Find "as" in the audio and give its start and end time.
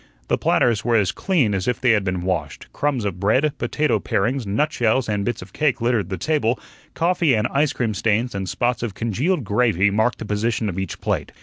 0.95-1.11, 1.53-1.67